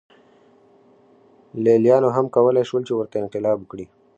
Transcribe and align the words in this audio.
لېلیانو 1.63 2.09
هم 2.15 2.25
کولای 2.35 2.63
شول 2.69 2.81
چې 2.87 2.93
ورته 2.95 3.15
انقلاب 3.19 3.57
وکړي. 3.59 3.85